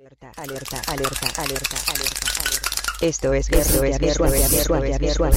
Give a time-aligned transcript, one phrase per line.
[0.00, 2.70] Alerta, alerta, alerta, alerta, alerta, alerta.
[3.02, 5.32] Esto es Esto es visual, visual, visual, visual,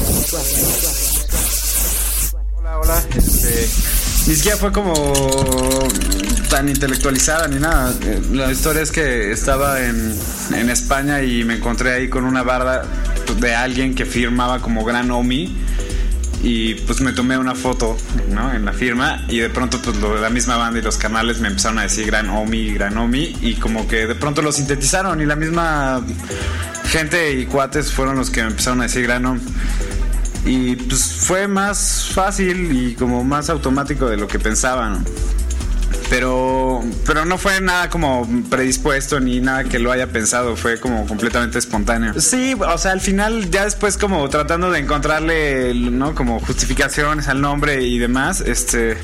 [2.56, 3.04] Hola, hola.
[3.14, 3.68] Este,
[4.26, 4.94] ni siquiera fue como
[6.50, 7.94] tan intelectualizada ni nada.
[8.32, 10.18] La historia es que estaba en,
[10.56, 12.86] en España y me encontré ahí con una barda
[13.38, 15.58] de alguien que firmaba como Gran Omi.
[16.44, 17.98] Y pues me tomé una foto.
[18.54, 21.80] En la firma y de pronto pues la misma banda y los canales me empezaron
[21.80, 25.36] a decir Gran Omi, Gran Omi y como que de pronto lo sintetizaron y la
[25.36, 26.02] misma
[26.86, 29.42] gente y cuates fueron los que me empezaron a decir Gran Omi.
[30.46, 35.04] Y pues fue más fácil y como más automático de lo que pensaba, ¿no?
[36.14, 41.08] Pero, pero no fue nada como predispuesto ni nada que lo haya pensado, fue como
[41.08, 42.14] completamente espontáneo.
[42.22, 46.14] Sí, o sea, al final ya después como tratando de encontrarle, ¿no?
[46.14, 48.96] Como justificaciones al nombre y demás, este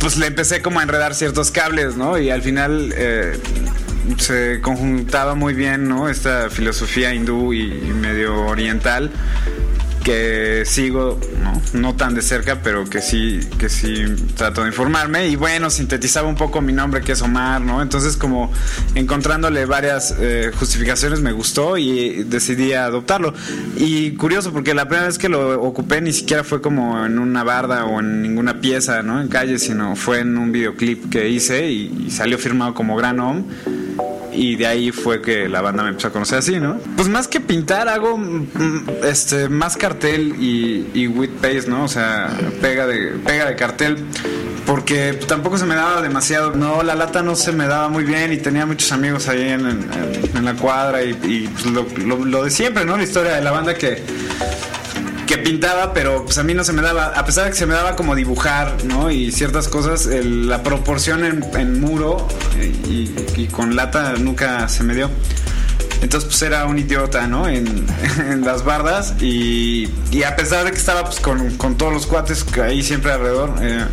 [0.00, 2.18] pues le empecé como a enredar ciertos cables, ¿no?
[2.18, 3.40] Y al final eh,
[4.18, 6.10] se conjuntaba muy bien, ¿no?
[6.10, 9.10] Esta filosofía hindú y, medio oriental
[10.04, 11.18] que sigo,
[11.72, 11.96] ¿no?
[11.96, 14.04] tan de cerca, pero que sí, que sí
[14.36, 15.28] trato de informarme.
[15.28, 17.80] Y bueno, sintetizaba un poco mi nombre, que es Omar, ¿no?
[17.82, 18.52] Entonces, como
[18.94, 23.32] encontrándole varias eh, justificaciones, me gustó y decidí adoptarlo.
[23.76, 27.42] Y curioso, porque la primera vez que lo ocupé ni siquiera fue como en una
[27.42, 29.20] barda o en ninguna pieza, ¿no?
[29.20, 33.18] En calle, sino fue en un videoclip que hice y, y salió firmado como Gran
[33.20, 33.44] Om
[34.34, 36.78] y de ahí fue que la banda me empezó a conocer así, ¿no?
[36.96, 41.84] Pues más que pintar hago mm, este más cartel y, y with paste, ¿no?
[41.84, 44.04] O sea, pega de pega de cartel
[44.66, 48.32] porque tampoco se me daba demasiado, no, la lata no se me daba muy bien
[48.32, 52.96] y tenía muchos amigos ahí en, la cuadra y, y, pues, lo de siempre, ¿no?
[52.96, 54.02] La historia de la banda que
[55.26, 57.66] que pintaba, pero pues a mí no se me daba, a pesar de que se
[57.66, 59.10] me daba como dibujar, ¿no?
[59.10, 62.26] Y ciertas cosas, el- la proporción en, muro
[62.58, 62.72] eh,
[63.36, 65.10] y con lata nunca se me dio.
[66.02, 67.48] Entonces pues era un idiota, ¿no?
[67.48, 67.86] En,
[68.18, 72.06] en las bardas y, y a pesar de que estaba pues con, con todos los
[72.06, 73.54] cuates ahí siempre alrededor.
[73.60, 73.84] eh,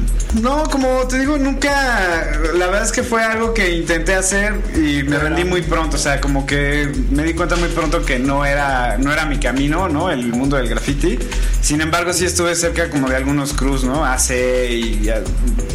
[0.42, 5.04] no, como te digo, nunca, la verdad es que fue algo que intenté hacer y
[5.04, 8.46] me rendí muy pronto, o sea, como que me di cuenta muy pronto que no
[8.46, 10.10] era, no era mi camino, ¿no?
[10.10, 11.20] El mundo del graffiti.
[11.62, 14.06] Sin embargo, sí estuve cerca como de algunos crews, ¿no?
[14.06, 14.32] AC
[14.70, 15.22] y ya,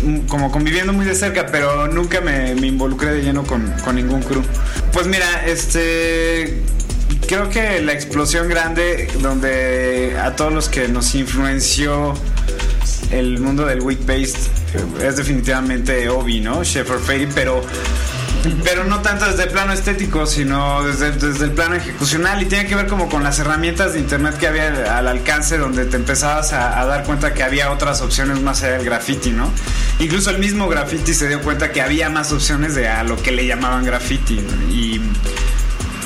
[0.02, 3.96] mm, como conviviendo muy de cerca, pero nunca me, me involucré de lleno con, con
[3.96, 4.42] ningún crew.
[4.92, 6.25] Pues mira, este
[7.26, 12.14] creo que la explosión grande donde a todos los que nos influenció
[13.10, 14.38] el mundo del weak paste
[14.74, 16.64] eh, es definitivamente Obi, ¿no?
[16.64, 17.62] Shepard Fairey, pero
[18.62, 22.66] pero no tanto desde el plano estético, sino desde, desde el plano ejecucional y tiene
[22.66, 26.52] que ver como con las herramientas de internet que había al alcance donde te empezabas
[26.52, 29.50] a, a dar cuenta que había otras opciones más allá del graffiti, ¿no?
[29.98, 33.32] Incluso el mismo graffiti se dio cuenta que había más opciones de a lo que
[33.32, 34.72] le llamaban graffiti ¿no?
[34.72, 35.00] y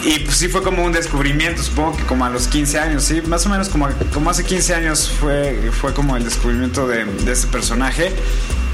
[0.04, 3.20] y pues sí fue como un descubrimiento, supongo que como a los 15 años, sí,
[3.22, 7.32] más o menos como, como hace 15 años fue, fue como el descubrimiento de, de
[7.32, 8.12] este personaje.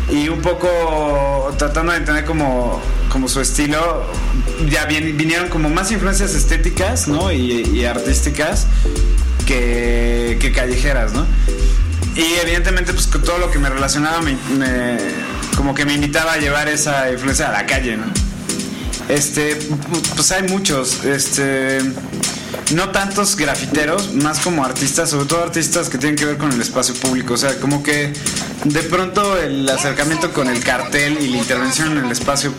[0.09, 4.09] Y un poco tratando de entender como, como su estilo,
[4.71, 7.33] ya vin- vinieron como más influencias estéticas, ¿no?
[7.33, 8.69] Y, y artísticas
[9.47, 11.27] que, callejeras, ¿no?
[12.15, 14.37] Y evidentemente pues todo lo que me relacionaba me-
[15.57, 18.05] como que me invitaba a llevar esa influencia a la calle, ¿no?
[19.09, 19.57] Este,
[20.17, 21.79] pues hay muchos, este,
[22.75, 26.61] no tantos grafiteros, más como artistas, sobre todo artistas que tienen que ver con el
[26.61, 28.13] espacio público, o sea, como que
[28.65, 32.53] de pronto el acercamiento con el cartel y la intervención en el espacio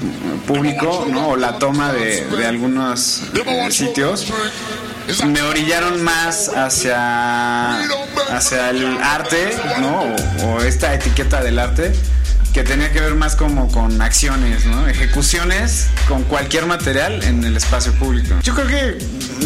[0.47, 1.29] público, ¿no?
[1.29, 4.27] O la toma de, de algunos eh, sitios
[5.25, 7.79] me orillaron más hacia
[8.29, 9.49] hacia el arte,
[9.79, 10.03] ¿no?
[10.43, 11.93] O, o esta etiqueta del arte
[12.57, 14.63] que tenía que ver más como con acciones.
[14.89, 18.33] Ejecuciones con cualquier material en el espacio público.
[18.41, 18.97] Yo creo que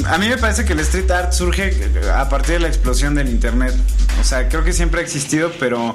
[0.07, 3.27] a mí me parece que el street art surge a partir de la explosión del
[3.27, 3.75] internet.
[4.22, 5.94] O sea, creo que siempre ha existido, pero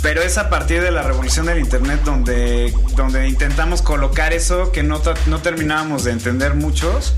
[0.00, 4.84] pero es a partir de la revolución del internet donde, donde intentamos colocar eso que
[4.84, 7.16] no, no terminábamos de entender muchos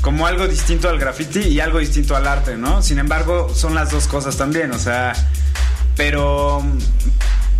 [0.00, 2.82] como algo distinto al graffiti y algo distinto al arte, ¿no?
[2.82, 5.12] Sin embargo, son las dos cosas también, o sea,
[5.96, 6.62] pero,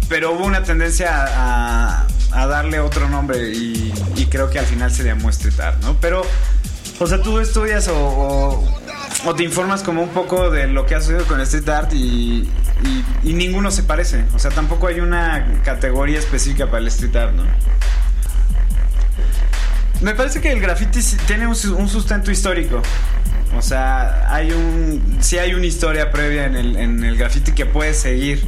[0.08, 2.06] pero hubo una tendencia a,
[2.46, 3.92] darle otro nombre y,
[4.30, 5.96] creo que al final se llamó street art, ¿no?
[6.00, 6.22] Pero,
[6.98, 8.64] o sea, tú estudias o,
[9.36, 12.48] te informas como un poco de lo que ha sucedido con street art y,
[13.22, 17.44] ninguno se parece, o sea, tampoco hay una categoría específica para el street art, ¿no?
[20.00, 22.82] Me parece que el graffiti tiene un, un sustento histórico.
[23.56, 25.18] O sea, hay un.
[25.20, 28.42] Sí hay una historia previa en el, en el graffiti que puede seguir.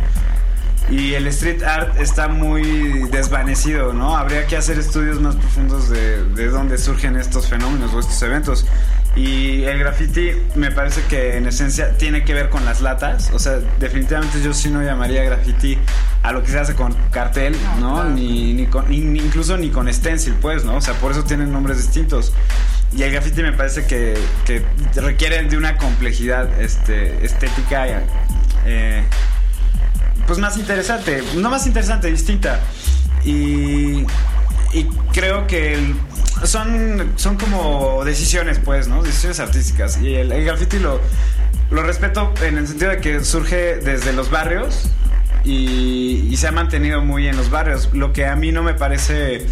[0.91, 4.17] Y el street art está muy desvanecido, ¿no?
[4.17, 8.67] Habría que hacer estudios más profundos de, de dónde surgen estos fenómenos o estos eventos.
[9.17, 13.31] Y el graffiti me parece que en esencia tiene que ver con las latas.
[13.33, 15.79] O sea, definitivamente yo sí no llamaría graffiti
[16.23, 18.05] a lo que se hace con cartel, ¿no?
[18.05, 20.77] Ni, ni, con, incluso ni con stencil, pues, ¿no?
[20.77, 22.33] O sea, por eso tienen nombres distintos.
[22.93, 24.65] Y el graffiti me parece que, que
[25.01, 27.87] requiere de una complejidad este, estética
[28.67, 29.05] eh,
[30.27, 31.23] pues más interesante.
[31.37, 32.61] No más interesante, distinta.
[33.25, 34.05] Y,
[34.73, 35.95] y creo que
[36.45, 39.03] son, son como decisiones, pues, ¿no?
[39.03, 40.01] Decisiones artísticas.
[40.01, 41.01] Y el, el graffiti lo,
[41.71, 44.91] lo respeto en el sentido de que surge desde los barrios
[45.45, 47.91] y, se ha mantenido muy en los barrios.
[47.93, 49.47] Lo que a mí no me parece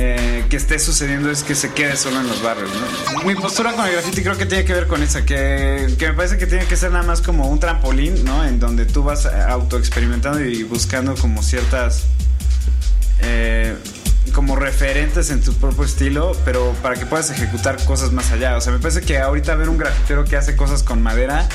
[0.00, 2.70] eh, que esté sucediendo es que se quede solo en los barrios.
[3.26, 6.14] Mi postura con el graffiti creo que tiene que ver con esa, que, que me
[6.14, 8.44] parece que tiene que ser nada más como un trampolín, ¿no?
[8.44, 12.04] En donde tú vas autoexperimentando y buscando como ciertas...
[13.20, 13.76] Eh,
[14.32, 18.56] como referentes en tu propio estilo, pero para que puedas ejecutar cosas más allá.
[18.56, 21.48] O sea, me parece que ahorita ver un grafitero que hace cosas con madera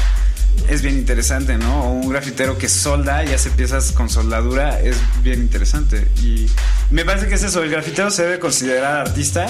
[0.69, 1.83] es bien interesante, ¿no?
[1.83, 6.07] O un grafitero que solda y hace piezas con soldadura es bien interesante.
[6.21, 6.49] Y
[6.91, 9.47] me parece que es eso, el grafitero se debe considerar artista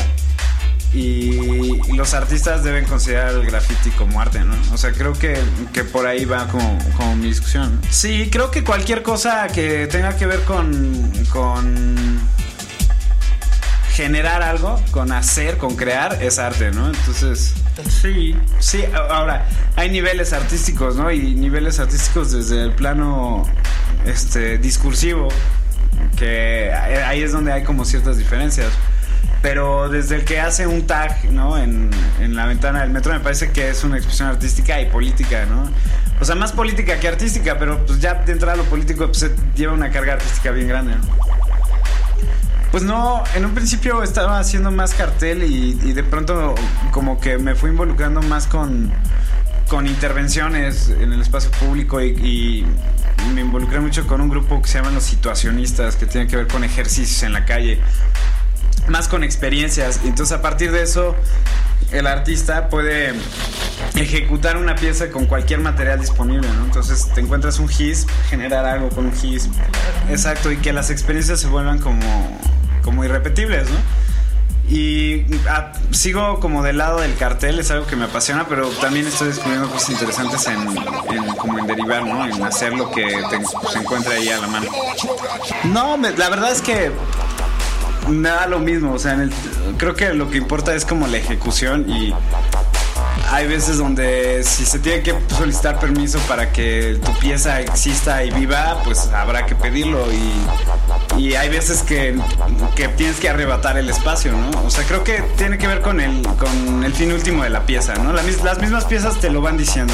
[0.94, 4.56] y los artistas deben considerar el graffiti como arte, ¿no?
[4.72, 5.38] O sea, creo que,
[5.74, 7.82] que por ahí va como, como, mi discusión.
[7.90, 12.20] Sí, creo que cualquier cosa que tenga que ver con, con
[13.94, 16.88] generar algo, con hacer, con crear, es arte, ¿no?
[16.88, 17.54] Entonces,
[18.02, 21.12] sí, sí, ahora, hay niveles artísticos, ¿no?
[21.12, 23.48] Y niveles artísticos desde el plano
[24.06, 25.30] este, discursivo,
[26.16, 28.72] que ahí es donde hay como ciertas diferencias.
[29.42, 31.58] Pero desde el que hace un tag, ¿no?
[31.58, 31.90] En,
[32.22, 35.70] en la ventana del metro, me parece que es una expresión artística y política, ¿no?
[36.22, 39.74] O sea, más política que artística, pero pues ya de entrada lo político pues, lleva
[39.74, 41.02] una carga artística bien grande, ¿no?
[42.72, 46.56] Pues no, en un principio estaba haciendo más cartel y, y de pronto
[46.92, 48.92] como que me fui involucrando más con,
[49.74, 52.66] con intervenciones en el espacio público y, y,
[53.34, 56.46] me involucré mucho con un grupo que se llaman los situacionistas, que tiene que ver
[56.46, 57.80] con ejercicios en la calle,
[58.88, 60.02] más con experiencias.
[60.06, 61.16] Entonces a partir de eso
[61.92, 63.14] el artista puede
[63.96, 66.66] ejecutar una pieza con cualquier material disponible, ¿no?
[66.66, 69.50] Entonces te encuentras un GIS, generar algo con un GIS.
[70.08, 72.40] Exacto, y que las experiencias se vuelvan como
[72.84, 73.78] como irrepetibles, ¿no?
[74.74, 79.06] Y ah, sigo como del lado del cartel, es algo que me apasiona, pero también
[79.06, 82.26] estoy descubriendo cosas interesantes en, como en derivar, ¿no?
[82.26, 83.08] En hacer lo que
[83.72, 84.66] se encuentra ahí a la mano.
[85.66, 86.92] No, la verdad es que
[88.08, 89.34] me da lo mismo, o sea, en el,
[89.78, 92.12] creo que lo que importa es como la ejecución y
[93.32, 98.32] hay veces donde si se tiene que solicitar permiso para que tu pieza exista y
[98.32, 100.32] viva, pues habrá que pedirlo y,
[101.18, 102.18] y hay veces que,
[102.76, 104.50] que, tienes que arrebatar el espacio, ¿no?
[104.66, 107.66] O sea, creo que tiene que ver con el, con el fin último de la
[107.66, 108.14] pieza, ¿no?
[108.14, 109.94] las mismas piezas te lo van diciendo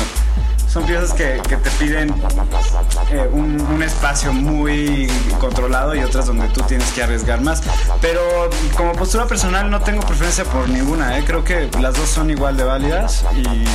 [0.71, 2.13] son piezas que, que te piden
[3.12, 7.63] eh, un, un, espacio muy controlado y otras donde tú tienes que arriesgar más.
[8.01, 8.21] Pero
[8.77, 11.24] como postura personal no tengo preferencia por ninguna, ¿eh?
[11.25, 13.66] creo que las dos son igual de válidas y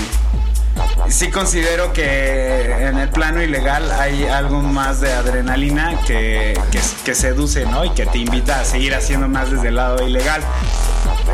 [1.08, 6.58] sí considero que en el plano ilegal hay algo más de adrenalina que,
[7.05, 7.85] que, seduce, ¿no?
[7.85, 10.43] Y que te invita a seguir haciendo más desde el lado ilegal.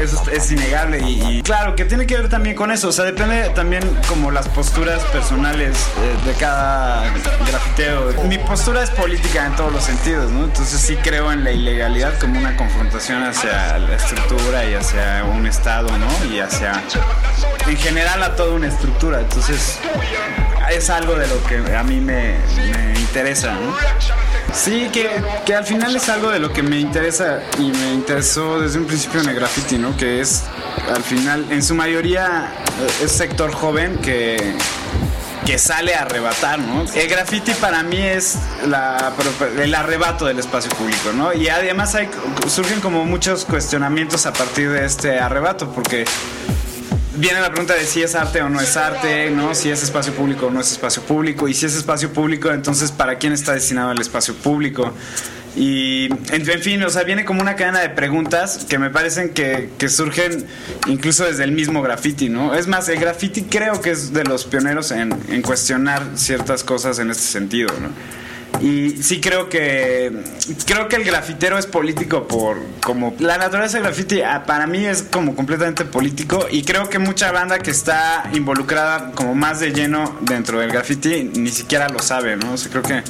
[0.00, 3.50] Eso es innegable y, claro que tiene que ver también con eso, o sea, depende
[3.50, 7.02] también como las posturas personales eh, de cada
[7.76, 8.22] grafiteo.
[8.24, 10.44] Mi postura es política en todos los sentidos, ¿no?
[10.44, 15.46] Entonces sí creo en la ilegalidad como una confrontación hacia la estructura y hacia un
[15.46, 16.32] Estado, ¿no?
[16.32, 16.82] Y hacia,
[17.66, 19.20] en general, a toda una estructura.
[19.20, 19.78] Entonces,
[20.70, 22.36] es algo de lo que a mí me,
[22.98, 23.74] interesa, ¿no?
[24.52, 25.08] Sí, que,
[25.46, 28.86] que, al final es algo de lo que me interesa y me interesó desde un
[28.86, 29.96] principio en el graffiti, ¿no?
[29.96, 30.44] Que es,
[30.92, 32.52] al final, en su mayoría,
[33.02, 34.54] es sector joven que,
[35.50, 36.84] que sale a arrebatar, ¿no?
[36.94, 41.34] El graffiti para mí es el arrebato del espacio público, ¿no?
[41.34, 41.96] Y además
[42.46, 46.04] surgen como muchos cuestionamientos a partir de este arrebato, porque
[47.16, 49.56] viene la pregunta de si es arte o no es arte, ¿no?
[49.56, 51.48] Si es espacio público o no es espacio público.
[51.48, 54.94] Y si es espacio público, entonces, ¿para quién está destinado el espacio público?
[55.56, 59.68] Y, en, fin, o sea, viene como una cadena de preguntas que me parecen que,
[59.88, 60.46] surgen
[60.86, 62.54] incluso desde el mismo graffiti, ¿no?
[62.54, 65.10] Es más, el graffiti creo que es de los pioneros en,
[65.42, 67.88] cuestionar ciertas cosas en este sentido, ¿no?
[68.60, 70.12] Y sí creo que
[70.66, 75.02] creo que el grafitero es político por como la naturaleza del graffiti para mí es
[75.02, 80.18] como completamente político y creo que mucha banda que está involucrada como más de lleno
[80.22, 82.54] dentro del graffiti ni siquiera lo sabe, ¿no?
[82.54, 83.02] O sea, creo que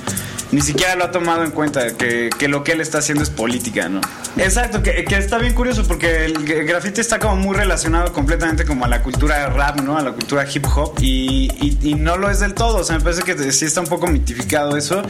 [0.52, 3.30] ni siquiera lo ha tomado en cuenta, que, que lo que él está haciendo es
[3.30, 4.00] política, ¿no?
[4.37, 8.85] Exacto, que, que está bien curioso porque el, graffiti está como muy relacionado completamente como
[8.85, 9.97] a la cultura rap, ¿no?
[9.97, 12.99] A la cultura hip hop y, y, y no lo es del todo, o sea,
[12.99, 15.02] me parece que sí está un poco mitificado eso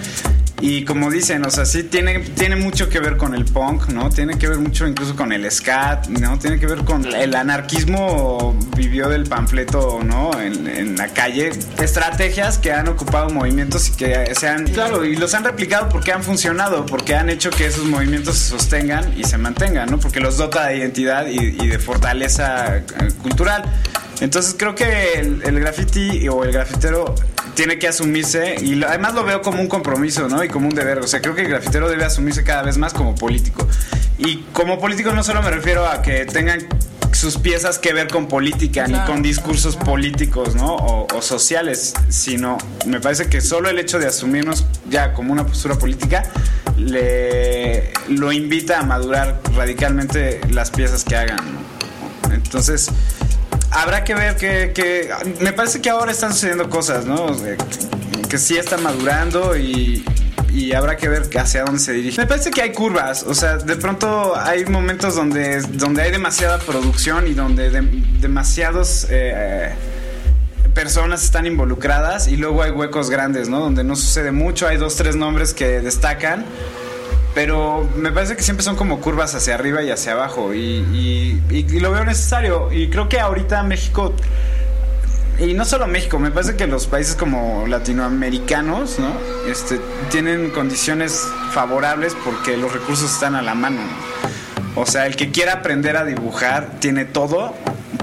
[0.62, 4.10] y como dicen, o sea, sí tiene, tiene mucho que ver con el punk, ¿no?
[4.10, 6.38] Tiene que ver mucho incluso con el scat, ¿no?
[6.38, 10.38] Tiene que ver con el anarquismo vivió del panfleto, ¿no?
[10.38, 11.50] En, en la calle.
[11.78, 16.12] Estrategias que han ocupado movimientos y que se han, claro, y los han replicado porque
[16.12, 19.98] han funcionado, porque han hecho que esos movimientos se sostengan y se mantengan, ¿no?
[19.98, 22.82] Porque los dota de identidad y, de fortaleza eh,
[23.22, 23.64] cultural.
[24.20, 27.14] Entonces creo que el, el, graffiti o el grafitero
[27.54, 30.44] tiene que asumirse y además lo veo como un compromiso, ¿no?
[30.44, 30.98] Y como un deber.
[30.98, 33.66] O sea, creo que el grafitero debe asumirse cada vez más como político.
[34.18, 36.66] Y como político no solo me refiero a que tengan
[37.20, 39.02] sus piezas que ver con política claro.
[39.02, 40.74] ni con discursos políticos, ¿no?
[40.74, 45.46] O, o, sociales, sino me parece que solo el hecho de asumirnos ya como una
[45.46, 46.22] postura política
[46.78, 51.36] le lo invita a madurar radicalmente las piezas que hagan.
[51.44, 52.34] ¿no?
[52.34, 52.88] Entonces
[53.70, 55.10] habrá que ver que, que,
[55.40, 57.36] me parece que ahora están sucediendo cosas, ¿no?
[57.36, 57.58] Que,
[58.30, 60.06] que sí está madurando y,
[60.52, 62.20] y, habrá que ver hacia dónde se dirige.
[62.20, 66.58] Me parece que hay curvas, o sea, de pronto hay momentos donde, donde hay demasiada
[66.58, 67.82] producción y donde de,
[68.20, 69.72] demasiados eh,
[70.74, 73.60] personas están involucradas y luego hay huecos grandes, ¿no?
[73.60, 76.44] Donde no sucede mucho, hay dos, tres nombres que destacan
[77.34, 81.80] pero me parece que siempre son como curvas hacia arriba y hacia abajo y, y,
[81.80, 84.14] lo veo necesario y creo que ahorita México
[85.40, 89.12] y no solo México, me parece que los países como latinoamericanos, ¿no?
[89.50, 89.80] Este,
[90.10, 93.80] tienen condiciones favorables porque los recursos están a la mano.
[94.76, 97.54] O sea, el que quiera aprender a dibujar tiene todo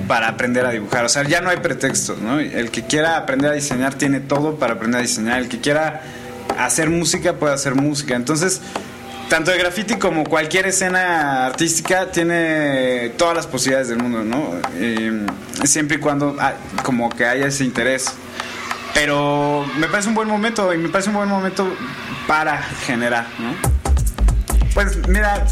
[0.08, 1.06] para aprender a dibujar.
[1.06, 2.40] O sea, ya no hay pretextos, ¿no?
[2.40, 5.40] El que quiera aprender a diseñar tiene todo para aprender a diseñar.
[5.40, 6.02] El que quiera
[6.58, 8.16] hacer música puede hacer música.
[8.16, 8.62] Entonces,
[9.30, 14.54] tanto el graffiti como cualquier escena artística tiene todas las posibilidades del mundo, ¿no?
[15.66, 16.54] Siempre y cuando ah,
[16.84, 18.14] como que haya ese interés.
[18.94, 21.68] Pero me parece un buen momento y me parece un buen momento
[22.28, 23.54] para generar, ¿no?
[24.74, 25.46] Pues mira,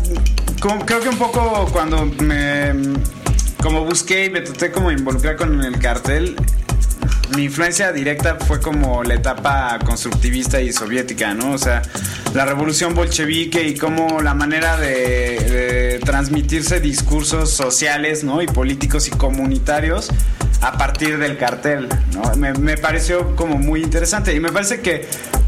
[0.86, 2.74] creo que un poco cuando me
[3.62, 6.36] como busqué y me traté como involucrar con el cartel,
[7.36, 11.52] mi influencia directa fue como la etapa constructivista y soviética, ¿no?
[11.52, 11.82] O sea,
[12.34, 18.42] la revolución bolchevique y como la manera de, transmitirse discursos sociales, ¿no?
[18.42, 20.10] Y políticos y comunitarios
[20.62, 22.36] a partir del cartel, ¿no?
[22.36, 25.08] Me, me pareció como muy interesante y me parece que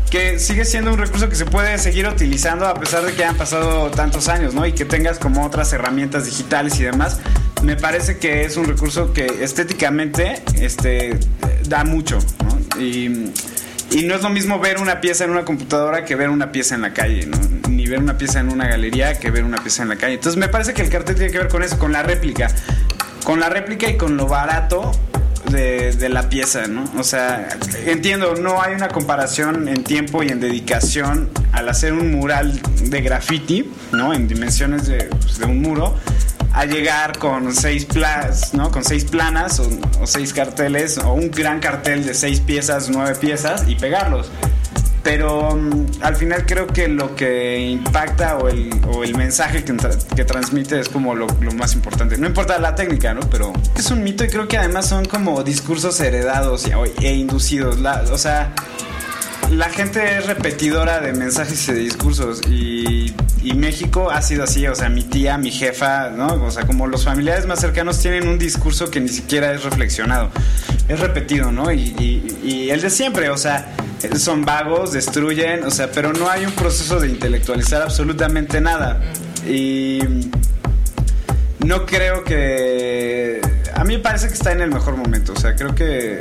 [0.09, 3.35] que sigue siendo un recurso que se puede seguir utilizando a pesar de que han
[3.35, 4.65] pasado tantos años, ¿no?
[4.65, 7.19] Y que tengas como otras herramientas digitales y demás.
[7.63, 11.19] Me parece que es un recurso que estéticamente este,
[11.67, 12.19] da mucho.
[12.79, 13.09] Y,
[14.03, 16.81] no es lo mismo ver una pieza en una computadora que ver una pieza en
[16.81, 17.29] la calle.
[17.69, 20.15] Ni ver una pieza en una galería que ver una pieza en la calle.
[20.15, 22.49] Entonces me parece que el cartel tiene que ver con eso, con la réplica.
[23.23, 24.91] Con la réplica y con lo barato
[25.51, 26.85] de, la pieza, ¿no?
[26.97, 27.49] O sea,
[27.85, 33.01] entiendo, no hay una comparación en tiempo y en dedicación al hacer un mural de
[33.01, 34.13] graffiti, ¿no?
[34.13, 35.95] En dimensiones de, pues, de un muro,
[36.57, 38.71] a llegar con seis planas, ¿no?
[38.71, 39.69] Con seis planas o,
[40.01, 44.31] o, seis carteles o un gran cartel de seis piezas, nueve piezas y pegarlos.
[45.03, 49.77] Pero um, al final creo que lo que impacta o el, o el mensaje que,
[50.15, 52.17] que, transmite es como lo, lo, más importante.
[52.17, 53.21] No importa la técnica, ¿no?
[53.29, 56.65] Pero es un mito y creo que además son como discursos heredados
[57.01, 57.79] e inducidos.
[57.79, 58.53] La, o sea,
[59.51, 64.67] la gente es repetidora de mensajes y de discursos y, y, México ha sido así,
[64.67, 66.27] o sea, mi tía, mi jefa, ¿no?
[66.43, 70.29] O sea, como los familiares más cercanos tienen un discurso que ni siquiera es reflexionado,
[70.87, 71.71] es repetido, ¿no?
[71.71, 71.95] Y,
[72.43, 73.73] y, el de siempre, o sea,
[74.17, 79.01] son vagos, destruyen, o sea, pero no hay un proceso de intelectualizar absolutamente nada.
[79.47, 79.99] Y
[81.65, 83.41] no creo que...
[83.73, 86.19] A mí me parece que está en el mejor momento, o sea, creo que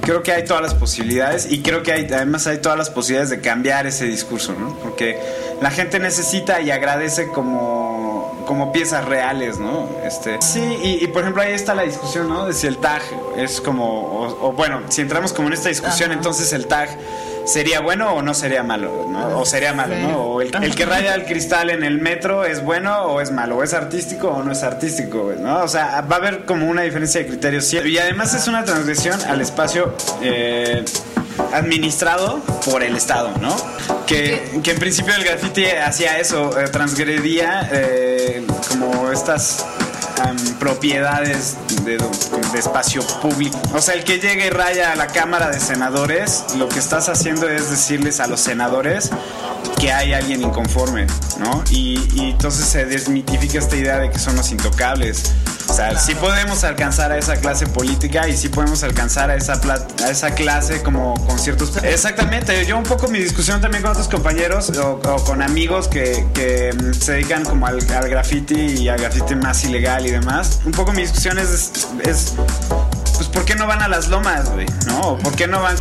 [0.00, 3.30] creo que hay todas las posibilidades y creo que hay, además hay todas las posibilidades
[3.30, 4.76] de cambiar ese discurso, ¿no?
[4.76, 5.18] Porque
[5.60, 9.88] la gente necesita y agradece como, como piezas reales, ¿no?
[10.04, 12.46] Este, sí, y, y, por ejemplo ahí está la discusión, ¿no?
[12.46, 13.02] De si el tag
[13.36, 16.18] es como, o, o bueno, si entramos como en esta discusión, Ajá.
[16.18, 16.88] entonces el tag
[17.46, 19.38] sería bueno o no sería malo, ¿no?
[19.38, 20.02] O sería malo, sí.
[20.02, 20.22] ¿no?
[20.22, 23.58] O el, el, que raya el cristal en el metro es bueno o es malo,
[23.58, 25.62] o es artístico o no es artístico, ¿no?
[25.62, 27.72] O sea, va a haber como una diferencia de criterios.
[27.72, 30.84] Y además es una transgresión al espacio eh,
[31.52, 33.54] administrado por el Estado, ¿no?
[34.06, 39.64] Que, que en principio el graffiti hacía eso, eh, transgredía eh, como estas
[40.24, 41.56] um, propiedades
[41.98, 43.58] de, de espacio público.
[43.74, 47.08] O sea, el que llegue y raya a la Cámara de Senadores, lo que estás
[47.08, 49.10] haciendo es decirles a los senadores
[49.78, 51.06] que hay alguien inconforme,
[51.38, 51.64] ¿no?
[51.70, 55.32] Y, y entonces se desmitifica esta idea de que son los intocables.
[55.70, 59.60] O sea, sí podemos alcanzar a esa clase política y sí podemos alcanzar a esa,
[60.04, 61.76] a esa clase como con ciertos...
[61.84, 66.26] Exactamente, yo un poco mi discusión también con otros compañeros o, o con amigos que,
[66.34, 70.60] que, mm, se dedican como al, al graffiti y al graffiti más ilegal y demás.
[70.64, 72.34] Un poco mi discusión es, es
[73.20, 74.64] pues ¿por qué no van a las lomas, güey?
[74.86, 75.00] ¿No?
[75.00, 75.76] ¿O ¿Por qué no van?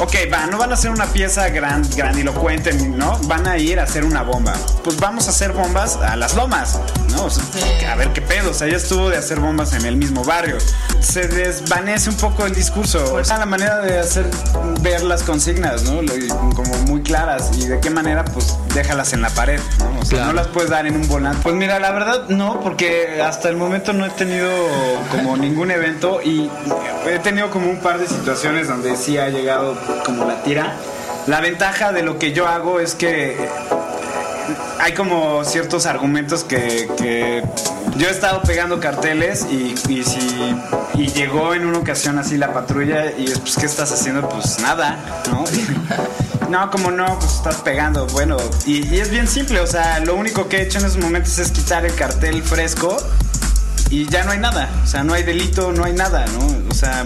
[0.00, 3.16] Ok, va, no van a hacer una pieza gran, grandilocuente, ¿no?
[3.20, 4.52] Van a ir a hacer una bomba.
[4.82, 6.78] Pues vamos a hacer bombas a las lomas,
[7.12, 7.24] ¿no?
[7.24, 7.42] O sea,
[7.90, 8.50] a ver qué pedo.
[8.50, 10.58] O sea, ya estuvo de hacer bombas en el mismo barrio.
[11.00, 13.14] Se desvanece un poco el discurso.
[13.14, 14.28] O sea, la manera de hacer
[14.84, 16.00] ver las consignas, ¿no?
[16.54, 17.50] Como muy claras.
[17.58, 20.00] Y de qué manera, pues déjalas en la pared, ¿no?
[20.00, 20.26] O sea, Claro.
[20.26, 21.40] no las puedes dar en un volante.
[21.42, 24.48] Pues mira, la verdad no, porque hasta el momento no he tenido
[25.10, 26.48] como ningún evento y
[27.10, 30.74] he tenido como un par de situaciones donde sí ha llegado como la tira.
[31.26, 33.36] La ventaja de lo que yo hago es que
[34.78, 37.42] hay como ciertos argumentos que, que
[37.96, 40.54] yo he estado pegando carteles y, y si
[40.96, 44.58] y llegó en una ocasión así la patrulla y es, pues qué estás haciendo pues
[44.60, 44.98] nada
[45.30, 45.44] no
[46.48, 48.36] no como no pues estás pegando bueno
[48.66, 51.50] y, es bien simple o sea lo único que he hecho en esos momentos es
[51.50, 52.96] quitar el cartel fresco
[53.90, 56.68] y ya no hay nada, o sea, no hay delito, no hay nada, ¿no?
[56.68, 57.04] O sea,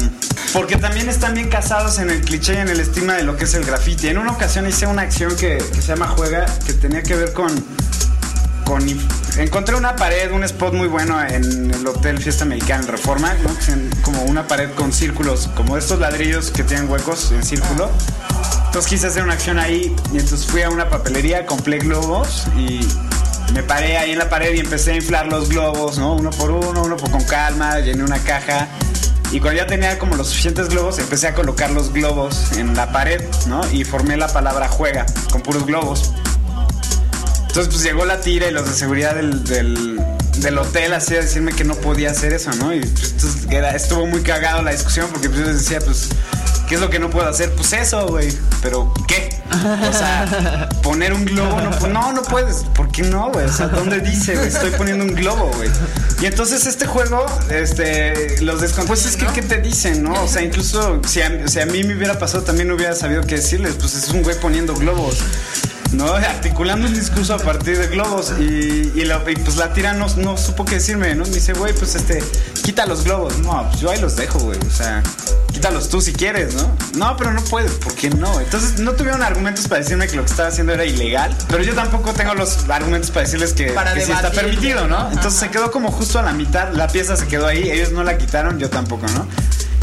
[0.53, 3.45] porque también están bien casados en el cliché y en el estigma de lo que
[3.45, 4.09] es el graffiti.
[4.09, 7.53] En una ocasión hice una acción que se llama Juega, que tenía que ver con,
[8.69, 8.87] con...
[9.39, 13.35] Encontré una pared, un spot muy bueno en el Hotel Fiesta Americana en Reforma,
[14.03, 17.91] como una pared con círculos, como estos ladrillos que tienen huecos en círculo.
[18.67, 22.87] Entonces quise hacer una acción ahí y entonces fui a una papelería, compré globos y
[23.55, 26.15] me paré ahí en la pared y empecé a inflar los globos, ¿no?
[26.15, 28.69] Uno por uno, uno por con calma, llené una caja.
[29.33, 32.93] Y cuando ya tenía como los suficientes globos, empecé a colocar los globos en la
[32.93, 33.63] pared, ¿no?
[33.71, 36.13] Y formé la palabra juega con puros globos.
[37.49, 40.01] Entonces pues llegó la tira y los de seguridad del, del,
[40.39, 42.73] del hotel así a decirme que no podía hacer eso, ¿no?
[42.73, 46.09] Y pues, entonces, era- estuvo muy cagado la discusión porque pues, yo les decía, pues,
[46.69, 47.51] ¿qué es lo que no puedo hacer?
[47.55, 48.29] Pues eso, güey.
[48.63, 49.31] Pero, ¿qué?
[49.51, 52.65] O sea, poner un globo, no, pues, no, no puedes.
[52.75, 53.47] ¿Por qué no, güey?
[53.47, 54.49] O sea, ¿dónde dice, güey?
[54.49, 55.71] Estoy poniendo un globo, güey.
[56.21, 58.87] Y entonces este juego, este, los descon...
[58.87, 60.13] Pues es que, ¿qué te dicen, no?
[60.23, 63.23] O sea, incluso si a, si a mí me hubiera pasado, también no hubiera sabido
[63.23, 63.75] qué decirles.
[63.79, 65.19] Pues es un güey poniendo globos.
[65.93, 66.13] ¿No?
[66.15, 68.33] Articulando un discurso a partir de globos.
[68.39, 71.25] Y, y la- y, pues la tira no, no supo qué decirme, ¿no?
[71.25, 72.23] Me dice, güey, pues este,
[72.63, 73.39] quita los globos.
[73.39, 74.59] No, pues yo ahí los dejo, güey.
[74.67, 75.03] O sea,
[75.53, 76.71] quítalos tú si quieres, ¿no?
[76.95, 78.41] No, pero no puedes, ¿por qué no?
[78.41, 81.37] Entonces no tuvieron argumentos para decirme que lo que estaba haciendo era ilegal.
[81.49, 85.11] Pero yo tampoco tengo los argumentos para decirles que, Para que sí está permitido, ¿no?
[85.11, 86.73] Entonces se quedó como justo a la mitad.
[86.73, 87.71] La pieza se quedó ahí.
[87.71, 89.27] Ellos no la quitaron, yo tampoco, ¿no?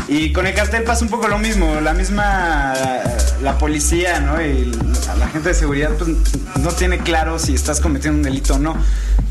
[0.07, 2.73] Y con el cartel pasa un poco lo mismo, la misma
[3.45, 4.41] la policía, ¿no?
[4.41, 4.65] Y
[5.07, 6.09] la, la gente de seguridad pues,
[6.61, 8.75] no tiene claro si estás cometiendo un delito o no.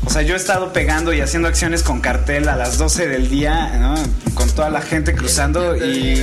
[0.05, 3.29] O sea, yo he estado pegando y haciendo acciones con cartel a las 12 del
[3.29, 3.95] día, ¿no?
[4.35, 6.21] Con toda la gente cruzando y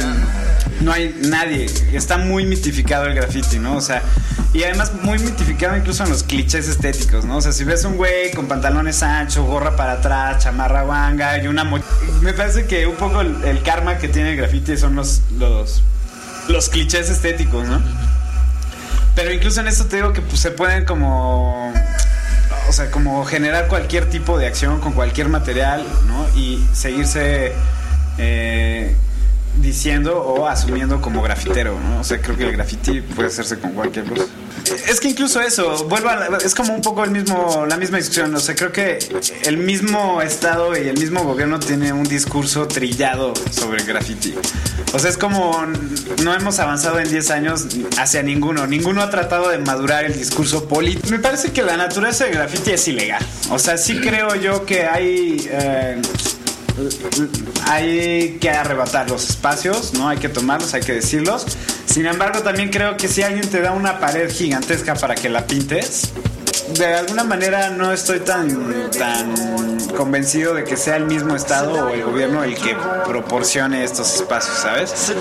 [0.80, 1.66] no hay nadie.
[1.92, 3.76] Está muy mitificado el graffiti, ¿no?
[3.76, 4.02] O sea,
[4.54, 7.38] y además muy mitificado incluso en los clichés estéticos, ¿no?
[7.38, 11.46] O sea, si ves un güey con pantalones anchos, gorra para atrás, chamarra guanga y
[11.48, 11.80] una mo-
[12.20, 15.82] Me parece que un poco el, el karma que tiene el graffiti son los, los,
[16.48, 17.80] los clichés estéticos, ¿no?
[19.14, 21.72] Pero incluso en esto te digo que pues, se pueden como...
[22.68, 26.26] O sea, como generar cualquier tipo de acción con cualquier material, ¿no?
[26.38, 27.52] Y seguirse...
[28.18, 28.96] eh,
[29.60, 32.00] diciendo o asumiendo como grafitero, ¿no?
[32.00, 34.24] O sea, creo que el graffiti puede hacerse con cualquier cosa.
[34.88, 38.34] Es que incluso eso, la- es como un poco el mismo, la misma discusión.
[38.34, 38.98] O sea, creo que
[39.44, 44.34] el mismo Estado y el mismo gobierno tiene un discurso trillado sobre el graffiti.
[44.94, 45.66] O sea, es como
[46.22, 47.66] no hemos avanzado en 10 años
[47.98, 48.66] hacia ninguno.
[48.66, 51.08] Ninguno ha tratado de madurar el discurso político.
[51.10, 53.24] Me parece que la naturaleza del graffiti es ilegal.
[53.50, 55.46] O sea, sí creo yo que hay...
[55.50, 56.00] eh,
[57.66, 60.08] hay que arrebatar los espacios, ¿no?
[60.08, 61.46] Hay que tomarlos, hay que decirlos.
[61.86, 65.46] Sin embargo, también creo que si alguien te da una pared gigantesca para que la
[65.46, 66.12] pintes,
[66.78, 69.34] de alguna manera no estoy tan, tan
[69.96, 74.56] convencido de que sea el mismo Estado o el gobierno el que proporcione estos espacios,
[74.58, 75.12] ¿sabes?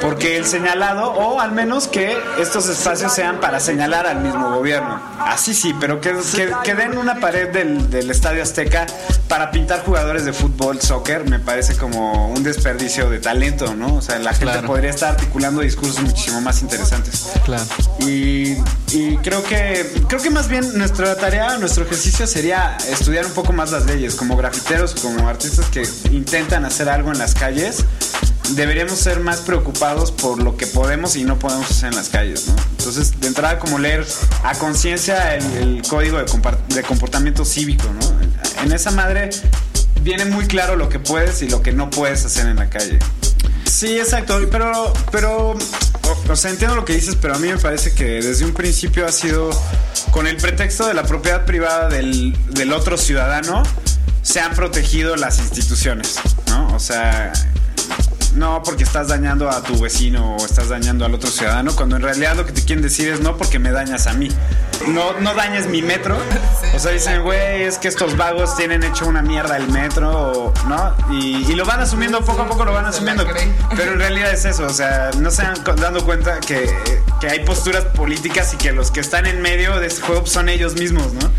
[0.00, 5.00] Porque el señalado, o al menos que estos espacios sean para señalar al mismo gobierno.
[5.20, 8.86] Así sí, pero que, que, que den una pared del, del Estadio Azteca
[9.28, 13.96] para pintar jugadores de fútbol, soccer, me parece como un desperdicio de talento, ¿no?
[13.96, 14.66] O sea, la gente Claro.
[14.66, 17.28] podría estar articulando discursos muchísimo más interesantes.
[17.44, 17.64] Claro.
[18.00, 18.56] Y,
[18.90, 23.52] y creo que creo que más bien nuestra tarea, nuestro ejercicio sería estudiar un poco
[23.52, 27.84] más las leyes, como grafiteros, como artistas que intentan hacer algo en las calles.
[28.50, 32.48] Deberíamos ser más preocupados por lo que podemos y no podemos hacer en las calles,
[32.48, 32.56] ¿no?
[32.78, 34.06] Entonces, de entrada, como leer
[34.44, 36.26] a conciencia el, el código de,
[36.74, 38.62] de comportamiento cívico, ¿no?
[38.62, 39.30] En esa madre
[40.02, 42.98] viene muy claro lo que puedes y lo que no puedes hacer en la calle.
[43.72, 47.56] Sí, exacto, pero, pero, o, o sea, entiendo lo que dices, pero a mí me
[47.56, 49.48] parece que desde un principio ha sido
[50.10, 53.62] con el pretexto de la propiedad privada del, del otro ciudadano,
[54.20, 56.16] se han protegido las instituciones,
[56.48, 56.68] ¿no?
[56.74, 57.32] O sea,
[58.34, 62.02] no porque estás dañando a tu vecino o estás dañando al otro ciudadano, cuando en
[62.02, 64.28] realidad lo que te quieren decir es no porque me dañas a mí.
[64.88, 66.16] No, no dañes mi metro.
[66.74, 70.94] O sea, dicen, güey, es que estos vagos tienen hecho una mierda el metro, ¿no?
[71.14, 73.24] Y, y lo van asumiendo, poco a poco lo van asumiendo.
[73.76, 76.74] Pero en realidad es eso, o sea, no se han dando cuenta que,
[77.20, 80.48] que hay posturas políticas y que los que están en medio de este juego son
[80.48, 81.30] ellos mismos, ¿no?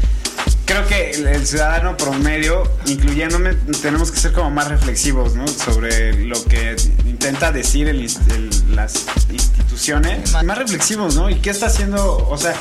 [0.65, 5.47] Creo que el, el ciudadano promedio, incluyéndome, tenemos que ser como más reflexivos, ¿no?
[5.47, 8.93] Sobre lo que intenta decir el el- las
[9.29, 10.31] instituciones.
[10.43, 11.29] Más reflexivos, ¿no?
[11.29, 12.17] ¿Y qué está haciendo?
[12.29, 12.53] O sea,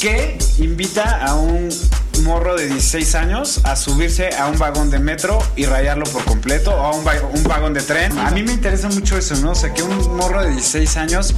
[0.00, 1.68] ¿qué invita a un
[2.22, 6.70] morro de 16 años a subirse a un vagón de metro y rayarlo por completo
[6.72, 8.16] o a un, va- un vagón de tren?
[8.18, 9.52] A mí me interesa mucho eso, ¿no?
[9.52, 11.34] O sea, que un morro de 16 años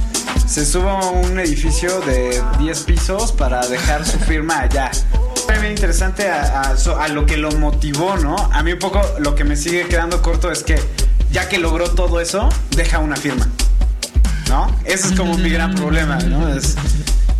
[0.47, 4.91] se suba a un edificio de 10 pisos para dejar su firma allá.
[5.69, 8.35] Interesante a, lo que lo motivó, ¿no?
[8.35, 10.79] A mí un poco lo que me sigue quedando corto es que
[11.31, 13.47] ya que logró todo eso, deja una firma.
[14.47, 14.73] ¿No?
[14.85, 16.47] Ese es como mi gran problema, ¿no?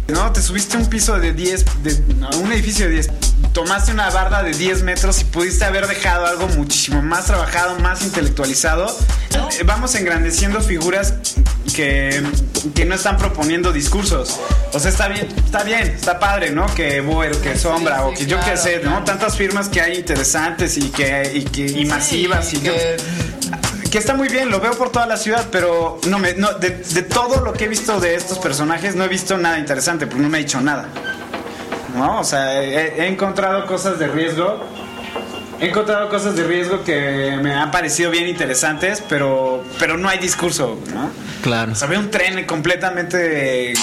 [0.08, 2.04] No, te subiste a un piso de 10, de,
[2.42, 3.10] un edificio de 10,
[3.56, 8.04] tomaste una barda de 10 metros y pudiste haber dejado algo muchísimo más trabajado, más
[8.04, 8.94] intelectualizado.
[9.64, 11.14] Vamos engrandeciendo figuras
[11.74, 12.22] que,
[12.76, 14.38] que no están proponiendo discursos.
[14.74, 16.66] O sea, está bien, está bien, está padre, ¿no?
[16.76, 18.90] Que Boer, que Sombra, o que yo qué sé, ¿no?
[18.90, 19.06] claro.
[19.06, 22.98] Tantas firmas que hay interesantes y que, y que y masivas y que,
[23.90, 26.72] que está muy bien, lo veo por toda la ciudad, pero no me, no, de,
[26.72, 30.24] de todo lo que he visto de estos personajes, no he visto nada interesante, porque
[30.24, 30.90] no me ha dicho nada.
[31.96, 32.20] ¿No?
[32.20, 34.60] O sea, he, he encontrado cosas de riesgo.
[35.60, 40.20] He encontrado cosas de riesgo que me han parecido bien interesantes, pero, pero no hay
[40.20, 41.10] discurso, ¿no?
[41.42, 41.72] Claro.
[41.72, 43.74] O sea, veo un tren completamente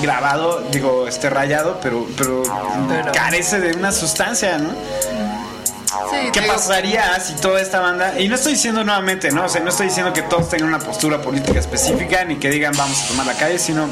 [0.00, 2.42] grabado, digo, este rayado, pero, pero,
[2.88, 4.70] Pero- carece de una sustancia, ¿no?
[4.70, 9.48] Sí, ¿Qué digo, pasaría si toda esta banda, y no estoy diciendo nuevamente, no, o
[9.48, 13.02] sea, no estoy diciendo que todos tengan una postura política específica ni que digan vamos
[13.04, 13.86] a tomar la calle, sino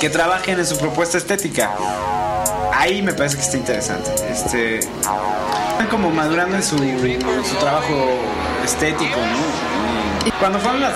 [0.00, 1.70] que trabajen en su propuesta estética.
[2.74, 4.10] Ahí me parece que está interesante.
[4.30, 8.20] Este, están como madurando en su, su trabajo
[8.64, 9.76] estético, ¿no?
[10.26, 10.94] Y cuando fueron las,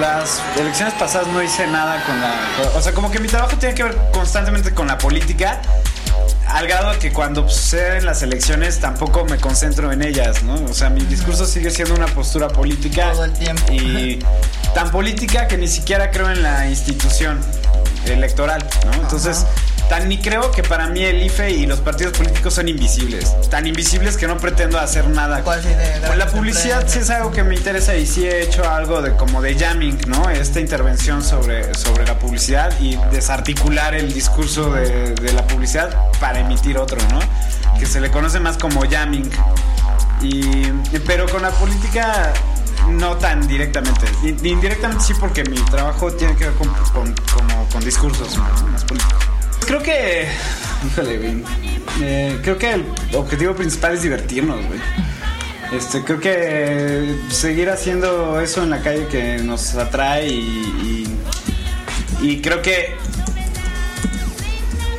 [0.00, 2.34] las elecciones pasadas no hice nada con la...
[2.76, 5.60] O sea, como que mi trabajo tiene que ver constantemente con la política,
[6.48, 10.54] al grado que cuando suceden las elecciones tampoco me concentro en ellas, ¿no?
[10.64, 13.12] O sea, mi discurso sigue siendo una postura política.
[13.12, 13.72] Todo el tiempo.
[13.72, 14.18] Y
[14.74, 17.40] tan política que ni siquiera creo en la institución
[18.06, 18.94] electoral, ¿no?
[18.94, 19.46] Entonces,
[19.88, 23.34] tan ni creo que para mí el IFE y los partidos políticos son invisibles.
[23.50, 25.42] Tan invisibles que no pretendo hacer nada.
[25.62, 28.68] Sí de Pues la publicidad sí es algo que me interesa y sí he hecho
[28.68, 30.28] algo de como de jamming, ¿no?
[30.30, 36.40] Esta intervención sobre, sobre la publicidad y desarticular el discurso de, de la publicidad para
[36.40, 37.20] emitir otro, ¿no?
[37.78, 39.30] Que se le conoce más como jamming.
[40.20, 40.66] Y,
[41.06, 42.32] pero con la política
[42.88, 44.06] no tan directamente.
[44.22, 46.68] In- Indirectamente sí porque mi trabajo tiene que ver con,
[47.72, 49.24] con, discursos más políticos.
[49.68, 50.26] Creo que,
[50.86, 51.44] híjole, güey,
[52.00, 54.80] eh, creo que el objetivo principal es divertirnos, güey.
[55.72, 61.06] Este, creo que seguir haciendo eso en la calle que nos atrae y,
[62.22, 62.96] y, y creo que